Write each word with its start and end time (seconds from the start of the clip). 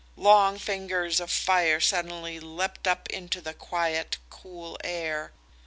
Long 0.17 0.57
fingers 0.57 1.19
of 1.19 1.29
fire 1.29 1.79
suddenly 1.79 2.39
leapt 2.39 2.87
up 2.87 3.07
into 3.11 3.39
the 3.39 3.53
quiet, 3.53 4.17
cool 4.31 4.79
air. 4.83 5.31